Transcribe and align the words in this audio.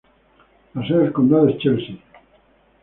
La 0.73 0.81
sede 0.87 0.97
del 1.03 1.13
condado 1.13 1.47
es 1.47 1.59
Chelsea. 1.59 1.95